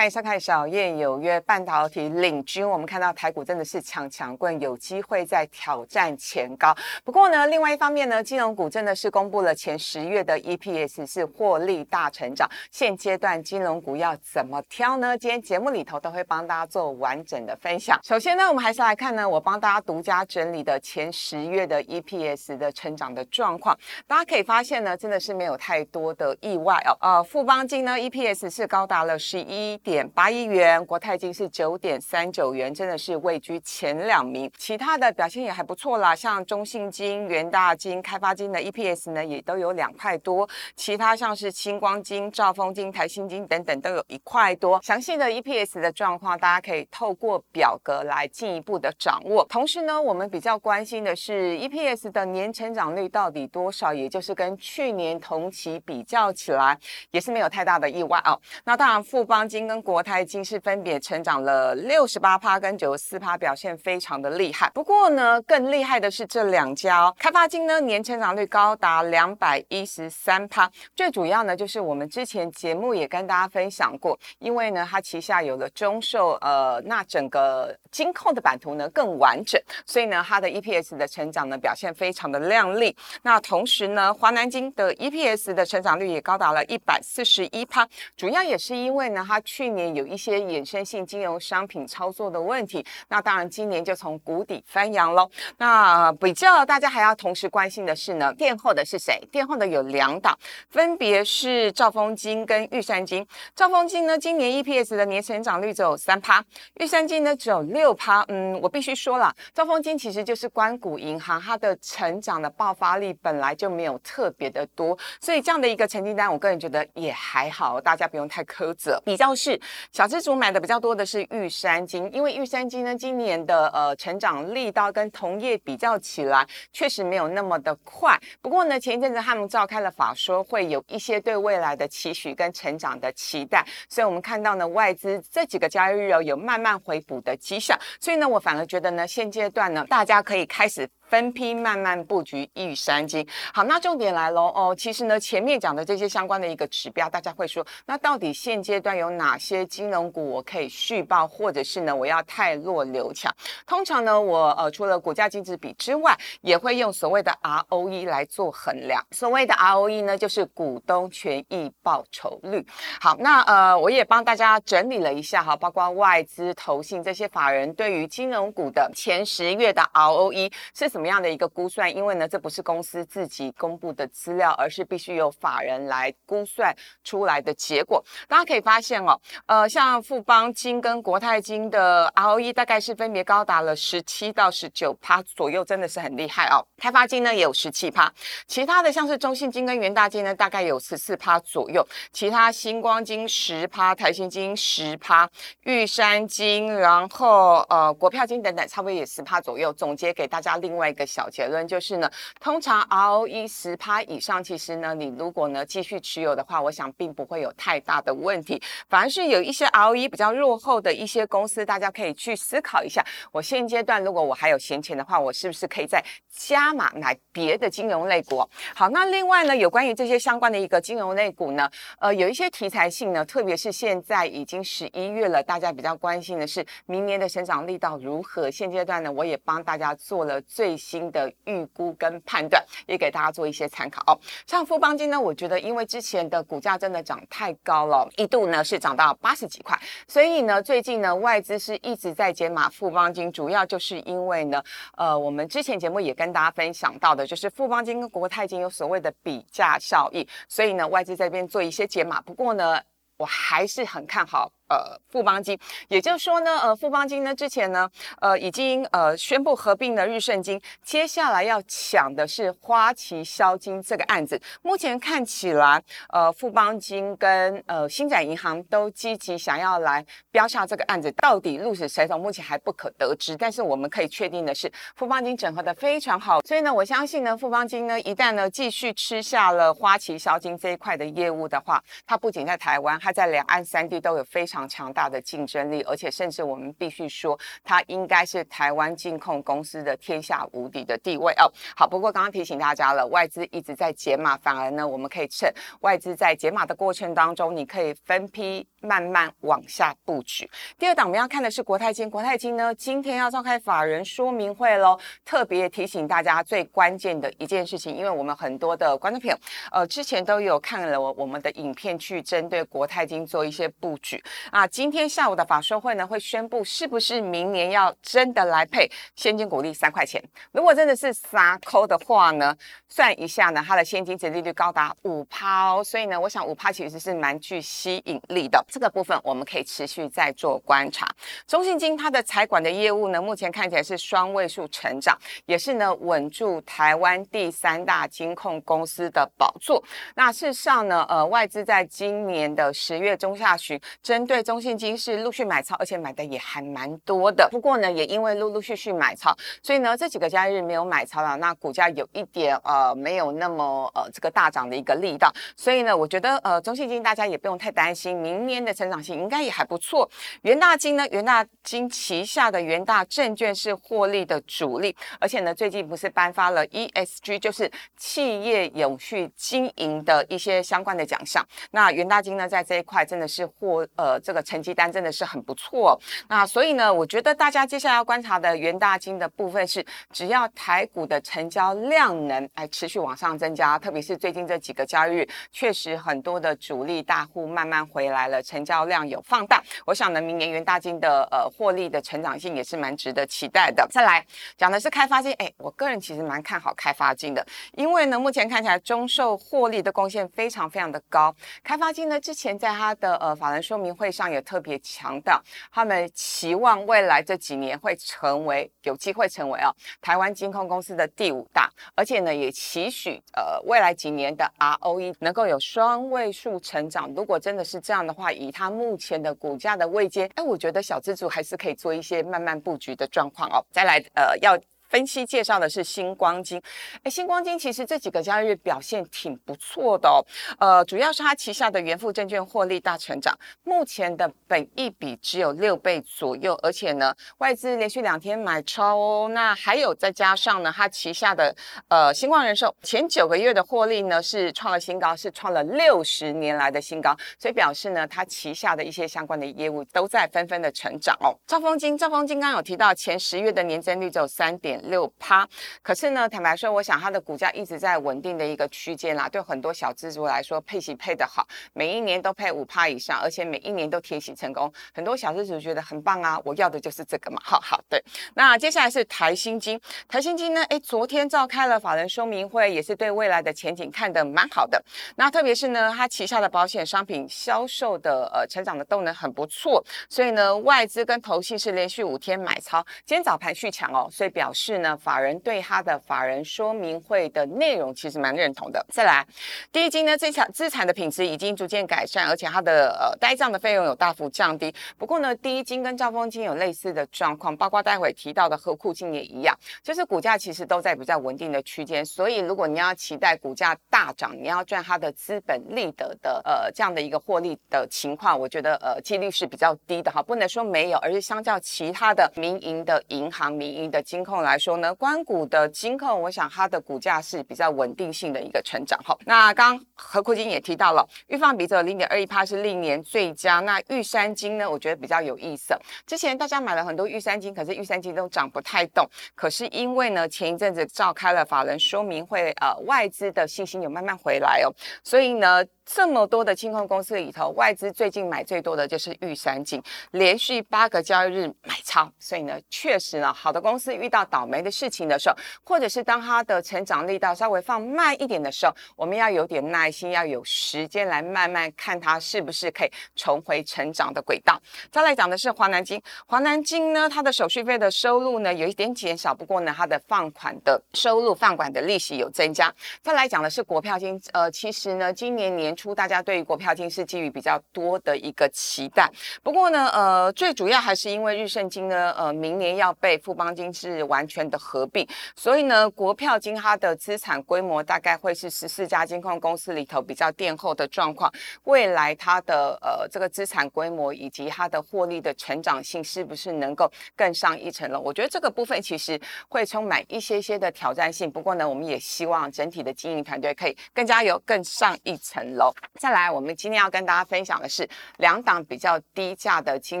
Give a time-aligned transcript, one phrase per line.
[0.00, 2.66] 欢迎收看《小叶有约》半导体领军。
[2.66, 6.74] 我们看到台股真的是强强棍，有机会在挑战前高。
[7.04, 12.48] 不过呢，另外一方面呢，金融股真的是公布了前十月的 EPS 是获利大成长。
[12.70, 15.18] 现阶段金融股要怎么挑呢？
[15.18, 18.00] 今天节目里头都会帮大家做完整的分享。
[18.02, 23.78] 首先呢，我们还是来看呢，我帮大家独家整理的前十月的 EPS 的成长的状况。
[24.06, 26.96] 大家可以发现呢，真的是没有太多的意外哦。
[27.02, 29.78] 呃，富邦金呢 EPS 是高达了十一。
[29.90, 34.48] 点八亿元，国泰金是九点三九元，真的是位居前两名。
[34.56, 40.48] 其他的表现也还不错啦，像中信金、元大金、开发金的 EPS 呢，也都有两块多。
[40.76, 44.80] 其他像是星光金、兆丰金、台新金等等，都有一块多。
[44.80, 49.44] 详细的 EPS 的状况，大家可以透过表格来进一步的掌握。
[49.46, 56.78] 同时呢，我们比较关心的是 EPS 的年成长率到底多少，也就是跟去年同期比较起来，
[57.10, 58.38] 也是没有太大的意外哦。
[58.64, 59.70] 那当然，富邦金。
[59.70, 64.70] 跟国泰金是分别成长了六十八趴跟九十四趴，表现非常的厉害。
[64.70, 70.70] 不过呢，更厉害的是这两家哦，开发金呢年成长率高达两百一十三趴。
[70.96, 82.96] 最主要呢，就是我们之前节目也跟大家分享过，因为呢它旗下有了中寿，呃，那整个金控的版图呢更完整，所以呢它的 EPS 的成长呢表现非常的亮丽。
[83.22, 87.86] 那同时呢，华南金的 EPS 的成长率也高达了一百四十一趴，
[88.16, 89.38] 主要也是因为呢它。
[89.42, 95.30] 去年有一些衍生性金融商品操作的问题，那当然今年就从谷底翻扬喽。
[95.58, 99.20] 那比较大家还要同时关心的是呢，垫后的是谁？
[99.30, 100.36] 垫后的有两档，
[100.70, 103.26] 分别是兆丰金跟玉山金。
[103.54, 106.42] 兆丰金呢，今年 EPS 的年成长率只有三趴，
[106.74, 108.24] 玉山金呢只有六趴。
[108.28, 119.00] 嗯，我必须说了，兆丰金其实就是关谷银行，它的成长的爆发力本来就没有特别的多，所以这样的一个成绩单，我个人觉得也还好，大家不用太苛责。
[119.04, 119.59] 比较是。
[119.92, 128.18] 小资主买的比较多的是玉山金，因为玉山金呢，今年的呃成长力道跟同业比较起来，确实没有那么的快。
[128.40, 137.78] 不过呢，前一阵子他们召开了法说会，有一些对未来的期许跟成长的期待，所以我们看到呢，外资这几个交易日有慢慢回补的迹象。
[138.00, 140.88] 所以呢，我反而觉得呢，现阶段呢，大家可以开始。
[141.10, 143.26] 分批慢慢布局玉山金。
[143.52, 144.74] 好，那重点来喽哦。
[144.78, 153.34] 其实呢，前面讲的这些相关的一个指标，大家会说，那到底现阶段有哪些金融股我可以续报，或者是呢，我要太弱留强？
[153.66, 159.04] 通常呢，我呃除了股价净值比之外，也会用所谓的 ROE 来做衡量。
[159.10, 162.64] 所谓的 ROE 呢，就是股东权益报酬率。
[163.00, 170.99] 好，那呃，我也帮大家整理了一下哈，包括外资、投信这些法人对于金融股的前十月的 ROE 是什么？
[171.00, 171.90] 什么样的一个估算？
[171.96, 178.04] 因为呢，这不是公司自己公布的资料，而是必须由法人来估算出来的结果。
[178.28, 186.60] 大家可以发现哦，呃，像富邦金跟国泰金的 ROE 大概是分别高达了十七到十九趴左右，真的是很厉害哦。
[186.76, 188.12] 开发金呢也有十七趴，
[188.46, 191.82] 其他的像是中信金跟元大金呢，大概有十四趴左右。
[192.12, 195.26] 其他星光金十趴，台新金十趴，
[195.62, 199.72] 玉山金，然后呃国票金等等，差不多也十趴左右。
[199.72, 200.89] 总结给大家另外。
[200.90, 208.60] 一个小结论就是呢，通常 ROE 十趴以上，其实呢，你如果呢继续持有的话，我想并不会有太大的问题。
[208.88, 213.04] 反而是有一些 ROE 比较落后的一些公司，大家可以去思考一下。
[213.30, 218.44] 我现阶段如果我还有闲钱的话，我是不是可以再加码买别的金融类股？
[218.74, 221.70] 好，那另外呢，有关于这些相关的一个金融类股呢，
[222.00, 228.50] 呃，有一些题材性呢，特别是现在已经十一月了，大家比较关心的是明年的成长力道如何。
[228.50, 230.79] 现阶段呢，我也帮大家做了最。
[230.80, 234.18] 新的预估跟判断，也给大家做一些参考哦。
[234.46, 244.62] 像富邦金呢，我觉得因为之前的股价真的涨太高了，一度呢是涨到八十几块，所以呢最近呢外资是一直在减码富邦金，主要就是因为呢，
[244.96, 252.20] 呃，我们之前节目也跟大家分享到的，就是富邦金跟国泰金有所谓的比价效益，所以呢外资这边做一些减码。
[252.22, 252.80] 不过呢，
[253.18, 254.50] 我还是很看好。
[254.70, 255.58] 呃，富邦金，
[255.88, 257.90] 也就是说呢，呃，富邦金呢之前呢，
[258.20, 264.40] 呃，已经呃宣布合并了日盛金，接下来要抢的是花旗销金这个案子。
[264.62, 273.36] 目前看起来，呃，富邦金跟呃新展银行都积极想要来标下这个案子，到底鹿死谁手，目前还不可得知。
[273.36, 284.59] 但是我们可以确定的是，富邦金整合的非常好，所以呢，我相信呢，富邦金呢一旦呢继续吃下了花旗销金这一块的业务的话，它不仅在台湾，它在两岸三地都有非常。
[284.68, 291.50] 强大的竞争力，而且甚至我们必须说，它应该是台湾净控公司的天下无敌的地位哦。
[291.76, 300.48] 好，不过刚刚提醒大家了，外资一直在解码，反而呢，我们可以趁外资在解码的过程当中，你可以分批慢慢往下布局。
[300.78, 309.36] 第二档我们要看的是国泰金，国泰金呢今天要召开法人说明会喽，特别提醒大家最关键的一件事情，因为我们很多的观众朋友，
[309.70, 314.66] 呃，之前都有看了我我们的影片，去针对国泰金做一些布局啊。
[314.66, 320.22] 今天下午的法说会呢，会宣布是不是明年要真的来配现金股利三块钱。
[320.52, 322.56] 如果真的是撒抠的话呢，
[322.88, 328.64] 算一下呢，它的现金值利率高达五趴哦，所以呢，我想五趴其实是蛮具吸引力的。
[328.70, 331.06] 这个部分我们可以持续再做观察。
[331.46, 339.82] 中信金它的财管的业务呢，目前看起来是双位数成长，也是呢稳住台湾第三大金控公司的宝座。
[340.14, 347.48] 那事实上呢，呃，外资在今年的十月中下旬，针对中信金是陆续买超，而且买的也还蛮多的。
[347.50, 355.32] 不过呢，也因为陆陆续续买超，所以呢，这几个交易日没有买超了，那股价有一点呃没有那么呃这个大涨的一个力道。
[355.56, 360.08] 所以呢，我觉得呃中信金大家也不用太担心，明年的成长性应该也还不错。
[360.42, 371.44] 元大金呢，元大金旗下的元大证券是获利的主力，而且呢，最近不是颁发了 ESG，就是企业永续经营的一些相关的奖项。
[371.70, 376.00] 那元大金呢，在这一块真的是获呃这个成绩单真的是很不错。
[376.28, 389.62] 那所以呢，我觉得大家接下来要观察的元大金的部分是，只要台股的成交量能哎持续往上增加，特别是最近这几个交易日，确实很多的主力大户慢慢回来了，成交量有放大。
[389.86, 393.86] 我想呢，明年元大金的呃获利的成长性也是蛮值得期待的。
[393.88, 394.26] 再来
[394.56, 401.32] 讲的是开发金，哎，我个人其实蛮看好开发金的，因为呢，目前看起来中寿获利的贡献非常非常的高。
[401.62, 417.12] 开发金呢，之前在他的呃法人说明会上也特别强调，他们期望未来这几年会成为有机会成为哦台湾金控公司的第五大，而且呢也期许呃未来几年的 ROE 能够有双位数成长。
[417.14, 423.64] 如果真的是这样的话，以它目前的股价的位阶，哎，我觉得小资主还是可以做一些慢慢布局的状况哦。
[423.70, 424.58] 再来呃要。
[424.90, 426.60] 分析介绍的是星光金，
[427.04, 430.18] 哎，星光金其实这几个交易日表现挺不错的哦，
[430.58, 433.32] 呃，主要是它旗下的元富证券获利大成长，
[433.62, 441.54] 目前的本益比只有六倍左右，而且呢，外资连续两天买超哦，那还有再加上呢，它旗下的
[441.86, 451.30] 呃星光人寿前九个月的获利呢是创了新高，是创了六十年来的新高，所以表示呢，它旗下的一些相关的业务都在纷纷的成长哦。
[451.46, 454.79] 兆丰金，兆丰金刚刚有提到前十月的年增率只有三点。
[454.84, 455.46] 六趴，
[455.82, 459.28] 可是呢，坦白说，我想它的股价一直在稳定的一个区间啦。
[459.28, 466.40] 对很多小资族来说，配息配得好，每一年都配五趴以上，而且每一年都贴息成功，很多小资族觉得很棒啊！
[466.44, 467.40] 我要的就是这个嘛。
[467.44, 468.02] 好好，对。
[468.34, 470.62] 那接下来是台新金，台新金呢？
[470.64, 474.82] 哎，昨天召开了法人说明会，也是对未来的前景看得蛮好的。
[475.16, 484.69] 那特别是呢，它旗下的保险商品销售的呃成长的动能很不错，所以呢，外资跟投信是连续五天买超，今天早盘续强哦，所以表示。
[484.70, 488.84] 是呢，法人对他的法人说明会的内容其实蛮认同的。
[488.88, 489.26] 再来，
[489.72, 494.72] 第一金呢，这产资产的品质已经逐渐改善，而且它的呃呆账的费用有大幅降低。
[494.96, 502.06] 不过呢，第一金跟兆丰金有类似的状况，包括待会提到的和库金也一样，就是股价其实都在比较稳定的区间。
[502.06, 514.59] 所以如果你要期待股价大涨，你要赚它的资本利得的呃这样的一个获利的情况，我觉得呃几率是比较低的哈，不能说没有，而是相较其他的民营的银行、民营的金控来。
[514.60, 519.16] 说呢，关谷的金控，我想它的股价是比较稳定性的一个成长哈。
[519.24, 523.60] 那刚何库金也提到了，预放比只有零点二一趴是历年最佳。
[523.60, 525.74] 那玉山金呢，我觉得比较有意思。
[526.06, 529.08] 之前大家买了很多玉山金，可是玉山金都涨不太动。
[529.34, 534.70] 可是因为呢，前一阵子召开了法人说明会，呃，外资的信心有慢慢回来哦，
[535.02, 535.64] 所以呢。
[535.92, 542.08] 这么多的金控公司里头，外资最近买最多的就是玉山金，连续八个交易日买超。
[542.16, 554.60] 所以呢，确实呢，好的公司遇到倒霉的事情的时候，或者是当它的成长力道稍微放慢一点的时候，我们要有点耐心，要有时间来慢慢看它是不是可以重回成长的轨道。
[554.90, 562.74] 再来讲的是华南金，华南金呢，它的手续费的收入呢有一点减少，不过呢，它的放款的收入、放款的利息有增加。
[563.00, 569.08] 再来讲的是国票金，呃，其实呢，今年年初大家对于国票金是基于比较多的一个期待，
[569.44, 574.39] 不过呢，呃，最主要还是因为日盛金呢，呃，明年要被富邦金是完全。
[574.48, 581.32] 的合并，所以呢，国票金它的资产规模大概会是十四家金控公司里头比较垫后的状况。
[581.64, 588.00] 未来它的呃这个资产规模以及它的获利的成长性是不是能够更上一层楼？
[588.00, 591.30] 我觉得这个部分其实会充满一些些的挑战性。
[591.30, 595.72] 不过呢，我们也希望整体的经营团队可以更加有更上一层楼。
[595.98, 600.00] 再来，我们今天要跟大家分享的是两档比较低价的金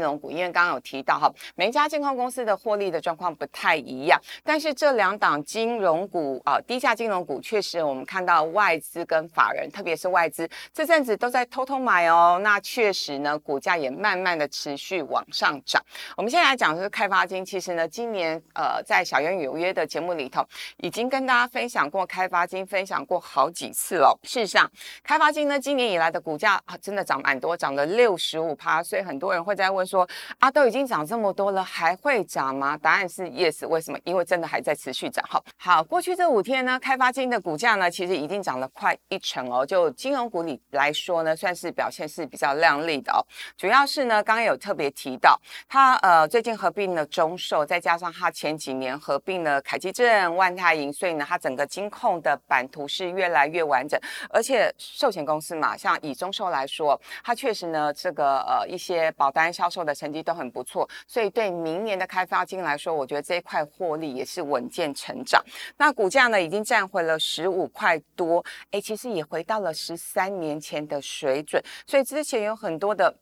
[0.00, 15.82] 融股，因为刚刚有提到哈，每一家金控公司的获利的状况不太一样，但是这两档金融股啊，低价金融股确实我们看到外资跟法人，特别是外资这阵子都在偷偷买哦，那确实呢，股价也慢慢的持续往上涨。
[16.16, 20.44] 我们现在来讲的是开发金，其实呢，今年呃，在小圆有约的节目里头，
[20.78, 24.18] 已经跟大家分享过开发金，分享过好几次了。
[24.22, 24.70] 事实上，
[25.02, 30.08] 开发金呢，今年以来的股价啊，真的涨蛮多，涨了六十五趴，所以很多人会在问说，
[30.38, 32.76] 啊，都已经涨这么多了，还会涨吗？
[32.76, 33.66] 答案是 yes。
[33.68, 33.98] 为什么？
[34.08, 35.22] 因为真的还在持续涨。
[35.28, 39.66] 好，好，过去这五天呢，开发金的股价呢，其实已经涨了快一成哦。
[39.66, 43.20] 就金融股里来说呢，算是表现是比较亮丽的哦。
[43.56, 45.38] 主要是呢，刚刚有特别提到，
[45.68, 54.00] 它呃最近合并了中寿，再加上它前几年合并了凯基证、万泰银，所以呢，它整个金控的版图是越来越完整。
[54.30, 65.44] 而且寿险公司嘛，像以中寿来说，它确实呢，这个呃一些保单销售的成绩都很不错，所以对明年的开发金来说，我觉得这一块获利也是稳健成长。
[65.76, 71.62] 那股价呢，已经站回了十五块多，哎，其实也回到了十三年前的水准。
[71.86, 73.14] 所以之前有很多的。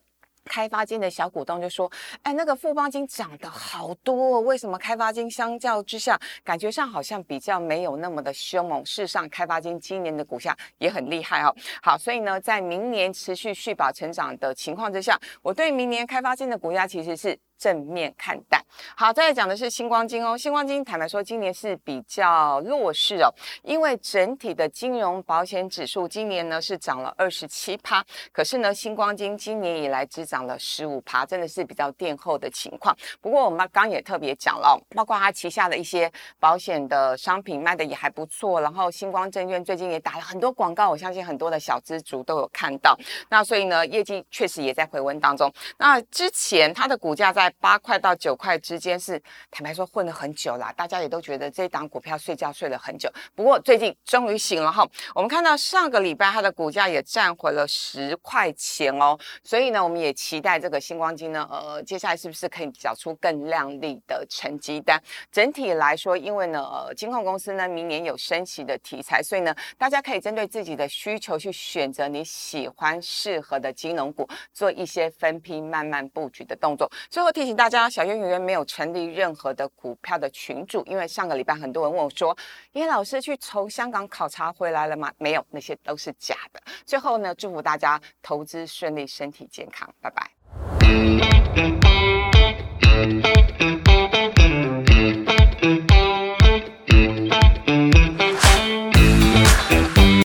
[0.49, 1.91] 开发金的小股东就说
[2.23, 8.87] ：“哎，那个富邦金涨得好多，哦为什么开发金相较之下，感觉上好像比较没有那么的凶猛？
[8.87, 11.53] 事实上，开发金今年的股价也很厉害哦。
[11.83, 18.63] 好，所以呢，在明年持续续保成长的情况之下，我对明年开发金的股价其实是。”正面看待。
[18.97, 20.37] 好，再来讲的是星光金哦。
[20.37, 23.33] 星光金坦白说，今年是比较弱势哦，
[23.63, 32.95] 因为整体的金融保险指数今年呢是涨了二十七趴，可是呢，星光金今年以来只涨了十五趴，真的是比较垫后的情况。
[33.21, 42.97] 不过我们刚也特别讲了，包括它旗下的一些保险的商品卖的也还不错，然后星光证券最近也打了很多广告，我相信很多的小资族都有看到。
[43.31, 45.53] 那所以呢，业绩确实也在回温当中。
[45.79, 53.11] 那之前它的股价在八块到九块之间是坦白说混了很久啦，大家也都觉得这一档股票睡觉睡了很久。
[53.35, 65.03] 不过最近终于醒了哈，我们看到上个礼拜它的股价也站回了十块钱哦，所以呢，我们也期待这个星光金呢，呃，接下来是不是可以缴出更亮丽的成绩单？
[65.31, 76.91] 整体来说，因为呢，呃，金控公司呢明年有升息的题材，所以呢，大家可以针对自己的需求去选择你喜欢适合的金融股，做一些分批慢慢布局的动作。
[77.11, 82.35] 最后提醒大家，小渊圆圆没有成立任何的股票的群组，因为上个礼拜很多人问我说
[82.73, 86.63] ：“叶老师去从香港考察回来了吗？”没有，那些都是假的。
[86.87, 90.31] 最后呢，祝福大家投资顺利，身体健康，拜拜。